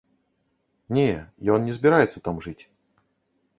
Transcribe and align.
Не, 0.99 1.03
ён 1.57 1.69
не 1.69 1.77
збіраецца 1.77 2.25
там 2.31 2.43
жыць. 2.49 2.63